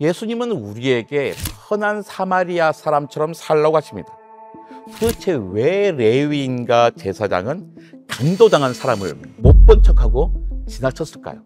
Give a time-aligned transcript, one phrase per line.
[0.00, 1.34] 예수님은 우리에게
[1.68, 4.12] 선한 사마리아 사람처럼 살라고 하십니다.
[4.98, 7.74] 도대체 왜 레위인과 제사장은
[8.08, 10.30] 강도당한 사람을 못 본 척하고
[10.68, 11.42] 지나쳤을까요?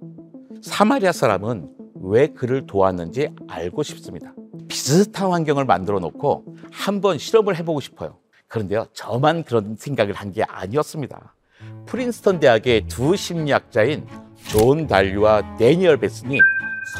[0.60, 1.68] 사마리아 사람은
[2.02, 4.34] 왜 그를 도왔는지 알고 싶습니다.
[4.66, 8.16] 비슷한 환경을 만들어 놓고 한번 실험을 해보고 싶어요.
[8.48, 11.32] 그런데요, 저만 그런 생각을 한 게 아니었습니다.
[11.86, 14.04] 프린스턴 대학의 두 심리학자인
[14.48, 16.40] 존 달리와 대니얼 뱃슨이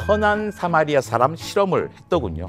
[0.09, 2.47] 선한 사마리아 사람 실험을 했더군요.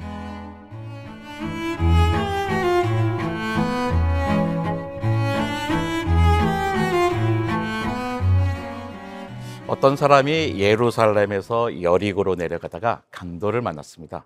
[9.67, 14.25] 어떤 사람이 예루살렘에서 여리고로 내려가다가 강도를 만났습니다.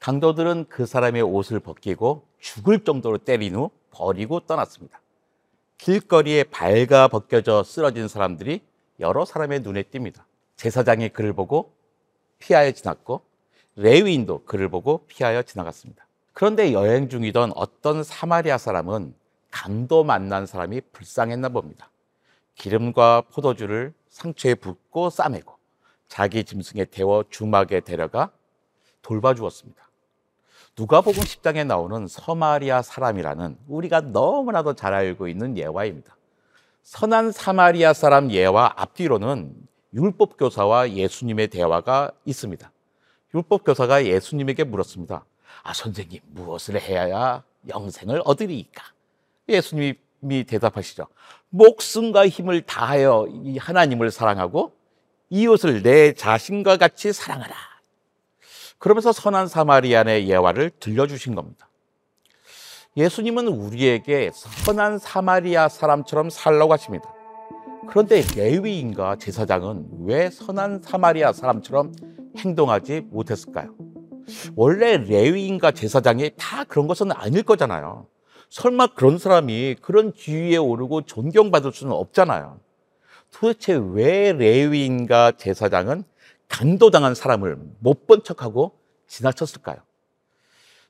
[0.00, 5.02] 강도들은 그 사람의 옷을 벗기고 죽을 정도로 때린 후 버리고 떠났습니다.
[5.76, 8.62] 길거리에 발가 벗겨져 쓰러진 사람들이
[8.98, 10.22] 여러 사람의 눈에 띕니다.
[10.56, 11.75] 제사장이 그를 보고
[12.38, 13.22] 피하여 지났고
[13.76, 16.06] 레위인도 그를 보고 피하여 지나갔습니다.
[16.32, 19.14] 그런데 여행 중이던 어떤 사마리아 사람은
[19.50, 21.90] 강도 만난 사람이 불쌍했나 봅니다.
[22.56, 25.54] 기름과 포도주를 상처에 붓고 싸매고
[26.08, 28.30] 자기 짐승에 태워 주막에 데려가
[29.02, 29.86] 돌봐주었습니다.
[30.78, 36.16] 누가복음 10장에 나오는 서마리아 사람이라는 우리가 너무나도 잘 알고 있는 예화입니다.
[36.82, 39.54] 선한 사마리아 사람 예화 앞뒤로는
[39.96, 42.70] 율법 교사와 예수님의 대화가 있습니다.
[43.34, 45.24] 율법 교사가 예수님에게 물었습니다.
[45.62, 48.84] 아 선생님 무엇을 해야 영생을 얻으리까?
[49.48, 51.06] 예수님이 대답하시죠.
[51.48, 54.72] 목숨과 힘을 다하여 이 하나님을 사랑하고
[55.30, 57.54] 이웃을 내 자신과 같이 사랑하라.
[58.78, 61.68] 그러면서 선한 사마리안의 예화를 들려주신 겁니다.
[62.98, 67.15] 예수님은 우리에게 선한 사마리아 사람처럼 살라고 하십니다.
[67.88, 71.92] 그런데 레위인과 제사장은 왜 선한 사마리아 사람처럼
[72.38, 73.74] 행동하지 못했을까요?
[74.56, 78.06] 원래 레위인과 제사장이 다 그런 것은 아닐 거잖아요.
[78.50, 82.60] 설마 그런 사람이 그런 지위에 오르고 존경받을 수는 없잖아요.
[83.32, 86.04] 도대체 왜 레위인과 제사장은
[86.48, 88.78] 강도당한 사람을 못 본 척하고
[89.08, 89.76] 지나쳤을까요?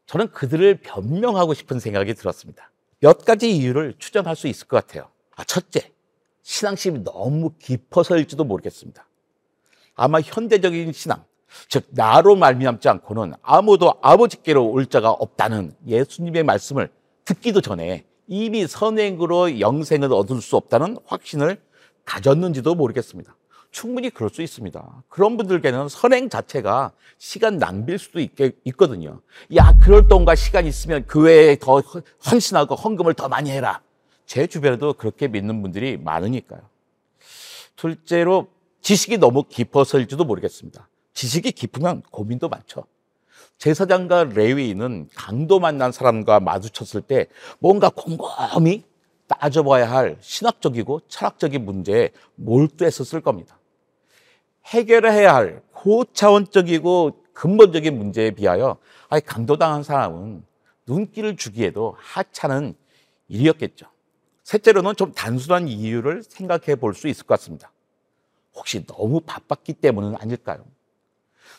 [0.07, 2.71] 저는 그들을 변명하고 싶은 생각이 들었습니다.
[3.01, 5.09] 몇 가지 이유를 추정할 수 있을 것 같아요.
[5.35, 5.93] 아, 첫째,
[6.47, 9.05] 신앙심이 너무 깊어서일지도 모르겠습니다.
[9.97, 11.25] 아마 현대적인 신앙,
[11.69, 16.89] 즉 나로 말미암지 않고는 아무도 아버지께로 올 자가 없다는 예수님의 말씀을
[17.25, 21.61] 듣기도 전에 이미 선행으로 영생을 얻을 수 없다는 확신을
[22.05, 23.35] 가졌는지도 모르겠습니다.
[23.73, 25.03] 충분히 그럴 수 있습니다.
[25.09, 28.31] 그런 분들께는 선행 자체가 시간 낭비일 수도 있,
[28.67, 29.21] 있거든요.
[29.57, 31.83] 야, 그럴 돈과 시간 있으면 교회에 더
[32.31, 33.83] 헌신하고 헌금을 더 많이 해라.
[34.27, 36.61] 제 주변에도 그렇게 믿는 분들이 많으니까요.
[37.77, 38.49] 둘째로
[38.81, 40.89] 지식이 너무 깊어서일지도 모르겠습니다.
[41.15, 42.85] 지식이 깊으면 고민도 많죠.
[43.59, 47.27] 제사장과 레위인은 강도 만난 사람과 마주쳤을 때
[47.59, 48.85] 뭔가 곰곰이
[49.27, 53.59] 따져봐야 할 신학적이고 철학적인 문제에 몰두했었을 겁니다.
[54.67, 58.79] 해결해야 할 고차원적이고 근본적인 문제에 비하여
[59.25, 60.45] 강도당한 사람은
[60.87, 62.75] 눈길을 주기에도 하찮은
[63.29, 63.87] 일이었겠죠.
[64.47, 67.73] 셋째로는 좀 단순한 이유를 생각해 볼 수 있을 것 같습니다.
[68.55, 70.65] 혹시 너무 바빴기 때문은 아닐까요?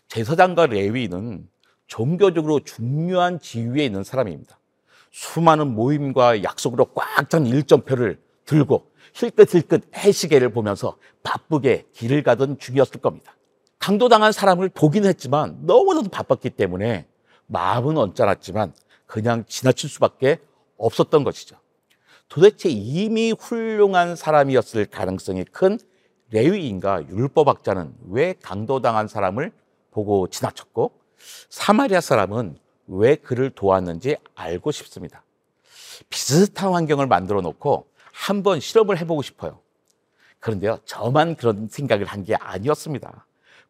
[0.07, 1.49] 제사장과 레위는
[1.87, 4.57] 종교적으로 중요한 지위에 있는 사람입니다.
[5.11, 13.35] 수많은 모임과 약속으로 꽉 찬 일정표를 들고 힐끗힐끗 해시계를 보면서 바쁘게 길을 가던 중이었을 겁니다.
[13.79, 17.05] 강도당한 사람을 보긴 했지만 너무나도 바빴기 때문에
[17.47, 18.73] 마음은 언짢았지만
[19.05, 20.39] 그냥 지나칠 수밖에
[20.77, 21.57] 없었던 것이죠.
[22.29, 25.79] 도대체 이미 훌륭한 사람이었을 가능성이 큰
[26.31, 29.51] 레위인과 율법학자는 왜 강도당한 사람을
[29.91, 30.91] 보고 지나쳤고
[31.49, 35.23] 사마리아 사람은 왜 그를 도왔는지 알고 싶습니다.
[36.09, 39.59] 비슷한 환경을 만들어 놓고 한번 실험을 해보고 싶어요.
[40.39, 43.25] 그런데요, 저만 그런 생각을 한 게 아니었습니다.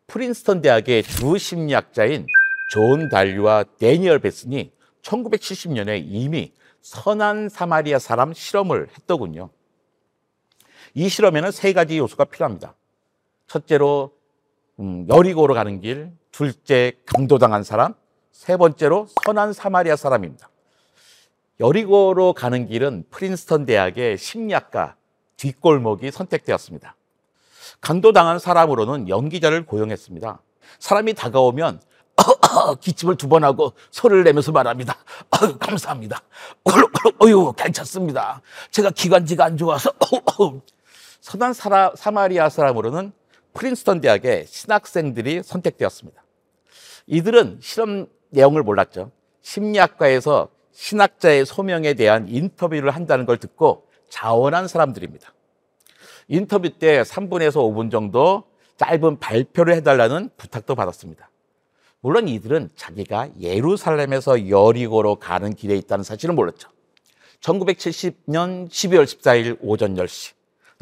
[0.07, 2.25] 프린스턴 대학의 두 심리학자인
[2.72, 4.72] 존 달리와 대니얼 뱃슨이
[5.08, 9.50] 1970년에 이미 선한 사마리아 사람 실험을 했더군요.
[10.94, 12.76] 이 실험에는 세 가지 요소가 필요합니다.
[13.48, 14.12] 첫째로
[14.80, 17.94] 음, 여리고로 가는 길, 둘째 강도당한 사람,
[18.32, 20.50] 세 번째로 선한 사마리아 사람입니다.
[21.59, 24.96] 여리고로 가는 길은 프린스턴 대학의 심리학과
[25.38, 26.96] 뒷골목이 선택되었습니다.
[27.82, 30.42] 강도당한 사람으로는 연기자를 고용했습니다.
[30.80, 31.82] 사람이 다가오면
[32.81, 34.97] 기침을 두 번 하고 소리를 내면서 말합니다.
[35.31, 36.22] 아유, 감사합니다.
[37.23, 38.41] 어유, 괜찮습니다.
[38.72, 39.91] 제가 기관지가 안 좋아서.
[41.22, 43.11] 선한 사라, 사마리아 사람으로는
[43.53, 46.23] 프린스턴 대학의 신학생들이 선택되었습니다.
[47.08, 49.11] 이들은 실험 내용을 몰랐죠.
[49.41, 55.34] 심리학과에서 신학자의 소명에 대한 인터뷰를 한다는 걸 듣고 자원한 사람들입니다.
[56.28, 58.43] 인터뷰 때 3분에서 5분 정도
[58.78, 61.29] 짧은 발표를 해달라는 부탁도 받았습니다.
[62.02, 66.70] 물론 이들은 자기가 예루살렘에서 여리고로 가는 길에 있다는 사실은 몰랐죠.
[67.41, 70.34] 1970년 12월 14일 오전 10시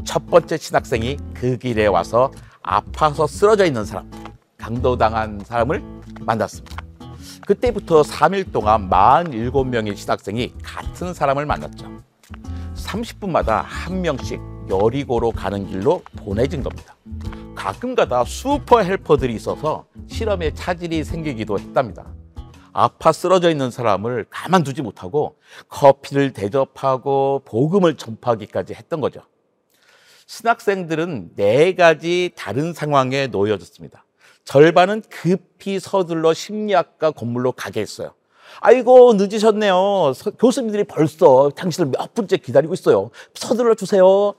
[0.04, 2.32] 첫 번째 신학생이 그 길에 와서
[2.62, 4.10] 아파서 쓰러져 있는 사람,
[4.58, 5.82] 강도당한 사람을
[6.22, 6.84] 만났습니다.
[7.46, 12.02] 그때부터 3일 동안 47명의 신학생이 같은 사람을 만났죠.
[12.76, 16.95] 30분마다 한 명씩 여리고로 가는 길로 보내진 겁니다.
[17.56, 22.06] 가끔가다 슈퍼 헬퍼들이 있어서 실험에 차질이 생기기도 했답니다.
[22.74, 25.38] 아파 쓰러져 있는 사람을 가만두지 못하고
[25.70, 29.22] 커피를 대접하고 복음을 전파하기까지 했던 거죠.
[30.28, 34.06] 신학생들은 네 가지 다른 상황에 놓여졌습니다.
[34.44, 38.14] 절반은 급히 서둘러 심리학과 건물로 가게 했어요.
[38.60, 40.14] 아이고 늦으셨네요.
[40.14, 43.10] 서, 교수님들이 벌써 당신을 몇 분째 기다리고 있어요.
[43.34, 44.34] 서둘러 주세요.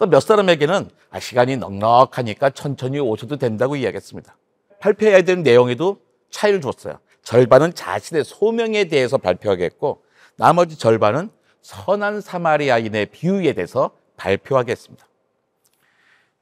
[0.00, 4.34] 또 몇 사람에게는 아, 시간이 넉넉하니까 천천히 오셔도 된다고 이야기했습니다.
[4.80, 6.00] 발표해야 되는 내용에도
[6.30, 6.98] 차이를 줬어요.
[7.22, 10.02] 절반은 자신의 소명에 대해서 발표하겠고
[10.36, 11.30] 나머지 절반은
[11.60, 15.06] 선한 사마리아인의 비유에 대해서 발표하겠습니다.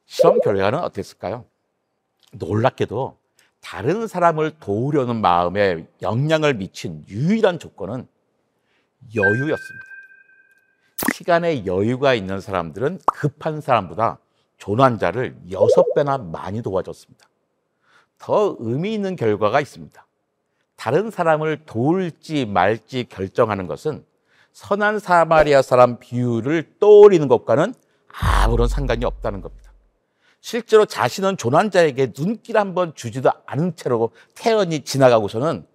[0.07, 1.45] 실험 결과는 어땠을까요?
[2.33, 3.19] 놀랍게도
[3.61, 8.07] 다른 사람을 도우려는 마음에 영향을 미친 유일한 조건은
[9.17, 9.87] 여유였습니다.
[11.19, 14.19] 시간에 여유가 있는 사람들은 급한 사람보다
[14.57, 17.29] 조난자를 여섯 배나 많이 도와줬습니다.
[18.19, 20.07] 더 의미 있는 결과가 있습니다.
[20.77, 24.05] 다른 사람을 도울지 말지 결정하는 것은
[24.53, 27.75] 선한 사마리아 사람 비유를 떠올리는 것과는
[28.45, 29.73] 아무런 상관이 없다는 겁니다.
[30.41, 35.67] 실제로 자신은 조난자에게 눈길 한번 주지도 않은 채로 태연히 지나가고서는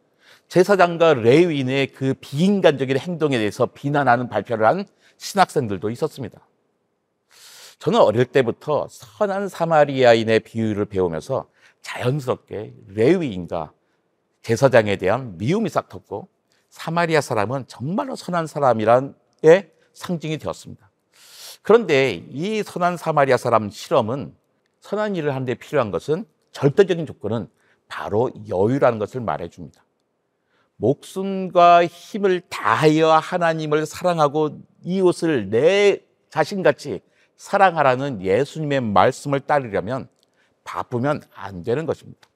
[0.48, 4.86] 제사장과 레위인의 그 비인간적인 행동에 대해서 비난하는 발표를 한
[5.24, 6.40] 신학생들도 있었습니다.
[7.80, 11.50] 저는 어릴 때부터 선한 사마리아인의 비유를 배우면서
[11.82, 13.72] 자연스럽게 레위인과
[14.42, 16.28] 제사장에 대한 미움이 싹 텄고
[16.70, 20.90] 사마리아 사람은 정말로 선한 사람이란 의 상징이 되었습니다.
[21.62, 24.36] 그런데 이 선한 사마리아 사람 실험은
[24.82, 27.48] 선한 일을 하는데 필요한 것은 절대적인 조건은
[27.88, 29.84] 바로 여유라는 것을 말해줍니다.
[30.78, 36.00] 목숨과 힘을 다하여 하나님을 사랑하고 이웃을 내
[36.30, 37.02] 자신같이
[37.38, 40.08] 사랑하라는 예수님의 말씀을 따르려면
[40.64, 42.28] 바쁘면 안 되는 것입니다.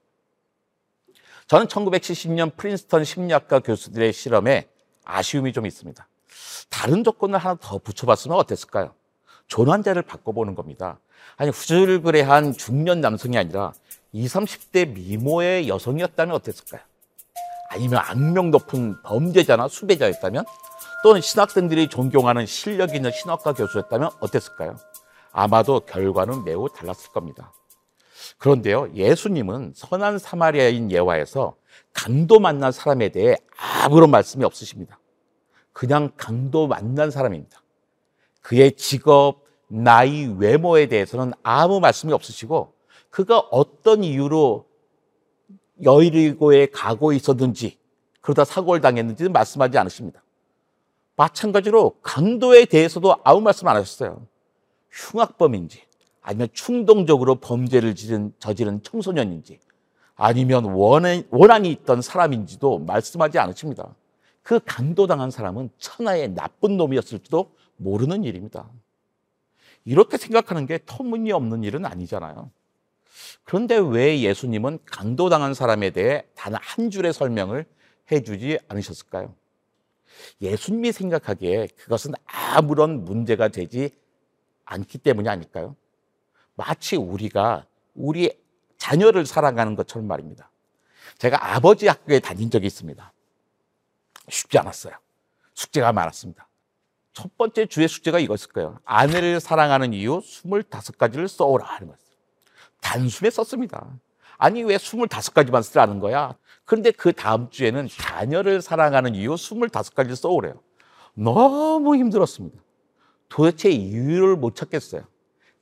[1.47, 4.67] 저는 1970년 프린스턴 심리학과 교수들의 실험에
[5.05, 6.07] 아쉬움이 좀 있습니다.
[6.69, 8.93] 다른 조건을 하나 더 붙여봤으면 어땠을까요?
[9.47, 10.99] 조난자를 바꿔보는 겁니다.
[11.37, 13.73] 아니 후줄그레한 중년 남성이 아니라
[14.11, 16.81] 20, 30대 미모의 여성이었다면 어땠을까요?
[17.69, 20.45] 아니면 악명 높은 범죄자나 수배자였다면
[21.03, 24.77] 또는 신학생들이 존경하는 실력 있는 신학과 교수였다면 어땠을까요?
[25.31, 27.53] 아마도 결과는 매우 달랐을 겁니다.
[28.37, 31.55] 그런데요, 예수님은 선한 사마리아인 예화에서
[31.93, 34.99] 강도 만난 사람에 대해 아무런 말씀이 없으십니다.
[35.73, 37.61] 그냥 강도 만난 사람입니다.
[38.41, 42.73] 그의 직업, 나이, 외모에 대해서는 아무 말씀이 없으시고
[43.09, 44.65] 그가 어떤 이유로
[45.83, 47.77] 여리고에 가고 있었는지
[48.21, 50.23] 그러다 사고를 당했는지는 말씀하지 않으십니다.
[51.15, 54.25] 마찬가지로 강도에 대해서도 아무 말씀 안 하셨어요.
[54.91, 55.81] 흉악범인지
[56.21, 59.59] 아니면 충동적으로 범죄를 지른, 저지른 청소년인지
[60.15, 63.95] 아니면 원한, 원한이 있던 사람인지도 말씀하지 않으십니다.
[64.43, 68.69] 그 강도당한 사람은 천하의 나쁜 놈이었을지도 모르는 일입니다.
[69.85, 72.49] 이렇게 생각하는 게 터무니없는 일은 아니잖아요.
[73.43, 77.65] 그런데 왜 예수님은 강도당한 사람에 대해 단 한 줄의 설명을
[78.11, 79.33] 해주지 않으셨을까요?
[80.41, 83.91] 예수님이 생각하기에 그것은 아무런 문제가 되지
[84.65, 85.75] 않기 때문이 아닐까요?
[86.55, 88.31] 마치 우리가 우리
[88.77, 90.49] 자녀를 사랑하는 것처럼 말입니다.
[91.17, 93.13] 제가 아버지 학교에 다닌 적이 있습니다.
[94.29, 94.93] 쉽지 않았어요.
[95.53, 96.47] 숙제가 많았습니다.
[97.13, 98.79] 첫 번째 주의 숙제가 이거였을 거예요.
[98.85, 102.06] 아내를 사랑하는 이유 25가지를 써오라 하는 거였어요.
[102.87, 103.85] 단숨에 썼습니다.
[104.37, 106.35] 아니 왜 25가지만 쓰라는 거야?
[106.63, 110.53] 그런데 그 다음 주에는 자녀를 사랑하는 이유 25가지를 써오래요.
[111.13, 112.57] 너무 힘들었습니다.
[113.27, 115.01] 도대체 이유를 못 찾겠어요.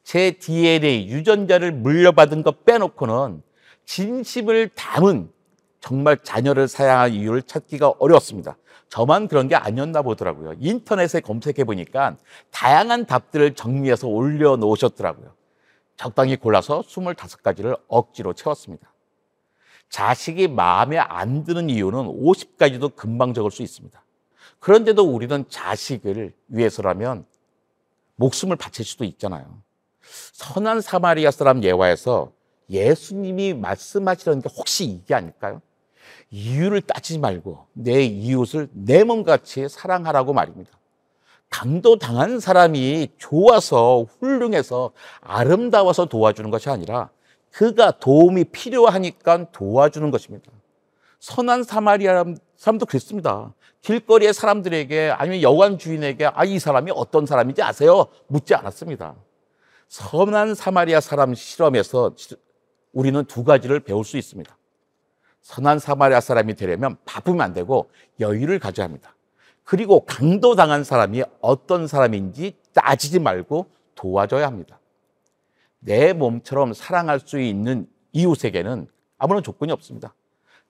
[0.04, 3.42] 제 DNA 유전자를 물려받은 것 빼놓고는
[3.86, 5.32] 진심을 담은
[5.80, 8.58] 정말 자녀를 사랑할 이유를 찾기가 어려웠습니다.
[8.90, 10.54] 저만 그런 게 아니었나 보더라고요.
[10.60, 12.18] 인터넷에 검색해 보니까
[12.52, 15.34] 다양한 답들을 정리해서 올려놓으셨더라고요.
[15.98, 18.92] 적당히 골라서 25가지를 억지로 채웠습니다.
[19.90, 24.04] 자식이 마음에 안 드는 이유는 50가지도 금방 적을 수 있습니다.
[24.60, 27.26] 그런데도 우리는 자식을 위해서라면
[28.16, 29.62] 목숨을 바칠 수도 있잖아요.
[30.34, 32.32] 선한 사마리아 사람 예화에서
[32.70, 35.62] 예수님이 말씀하시는 게 혹시 이게 아닐까요?
[36.32, 40.72] 이유를 따지지 말고 내 이웃을 내 몸같이 사랑하라고 말입니다.
[41.50, 47.10] 강도 당한 사람이 좋아서 훌륭해서 아름다워서 도와주는 것이 아니라
[47.52, 50.52] 그가 도움이 필요하니까 도와주는 것입니다.
[51.20, 52.26] 선한 사마리아
[52.58, 53.54] 사람도 그랬습니다.
[53.82, 58.08] 길거리의 사람들에게 아니면 여관 주인에게 아, 이 사람이 어떤 사람인지 아세요?
[58.28, 59.16] 묻지 않았습니다.
[59.88, 62.14] 선한 사마리아 사람 실험에서
[62.92, 64.58] 우리는 두 가지를 배울 수 있습니다.
[65.42, 69.15] 선한 사마리아 사람이 되려면 바쁘면 안 되고 여유를 가져야 합니다.
[69.66, 74.80] 그리고 강도당한 사람이 어떤 사람인지 따지지 말고 도와줘야 합니다.
[75.80, 80.14] 내 몸처럼 사랑할 수 있는 이웃에게는 아무런 조건이 없습니다.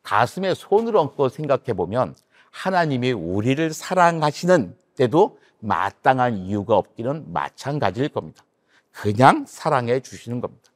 [0.02, 2.16] 가슴에 손을 얹고 생각해 보면
[2.52, 8.44] 하나님이 우리를 사랑하시는 때도 마땅한 이유가 없기는 마찬가지일 겁니다.
[8.92, 10.72] 그냥 사랑해 주시는 겁니다.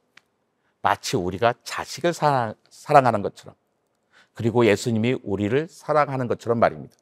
[0.82, 3.56] 마치 우리가 자식을 사랑, 사랑하는 것처럼
[4.34, 6.96] 그리고 예수님이 우리를 사랑하는 것처럼 말입니다.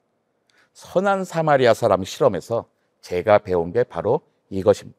[0.78, 2.66] 선한 사마리아 사람 실험에서
[3.02, 4.96] 제가 배운 게 바로 이것입니다.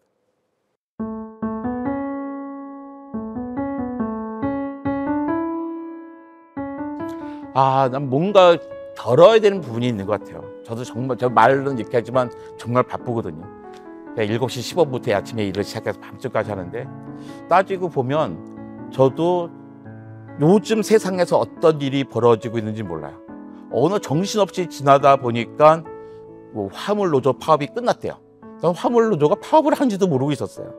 [7.54, 8.58] 아, 난 뭔가
[8.96, 10.42] 덜어야 되는 부분이 있는 것 같아요.
[10.64, 13.46] 저도 정말, 저 말은 이렇게 하지만 정말 바쁘거든요.
[14.16, 16.88] 7시 15분부터 아침에 일을 시작해서 밤늦까지 하는데
[17.48, 19.48] 따지고 보면 저도
[20.40, 23.27] 요즘 세상에서 어떤 일이 벌어지고 있는지 몰라요.
[23.72, 25.84] 어느 정신없이 지나다 보니까
[26.52, 28.14] 뭐 화물 노조 파업이 끝났대요.
[28.74, 30.74] 화물 노조가 파업을 한지도 모르고 있었어요.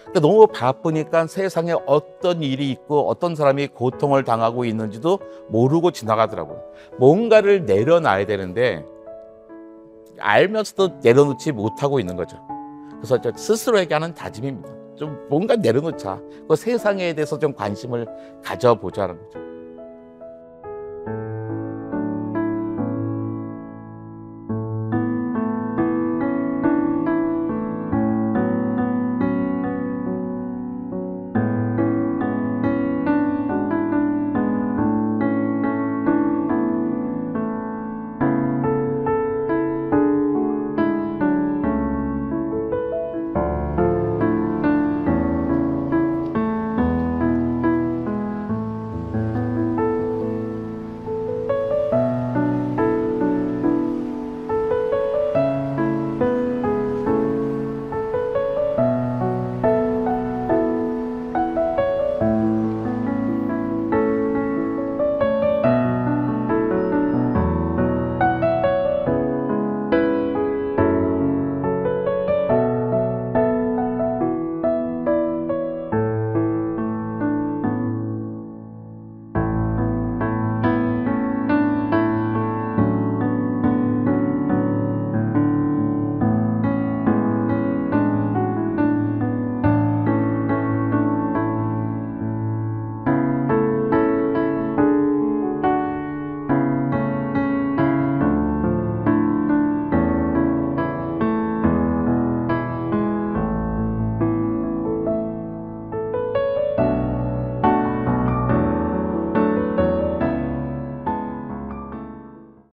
[0.00, 6.60] 그러니까 너무 바쁘니까 세상에 어떤 일이 있고 어떤 사람이 고통을 당하고 있는지도 모르고 지나가더라고요.
[6.98, 8.84] 뭔가를 내려놔야 되는데
[10.18, 12.38] 알면서도 내려놓지 못하고 있는 거죠.
[12.96, 14.70] 그래서 저 스스로에게 하는 다짐입니다.
[14.96, 16.20] 좀 뭔가 내려놓자.
[16.48, 18.06] 그 세상에 대해서 좀 관심을
[18.44, 19.51] 가져보자는 거죠.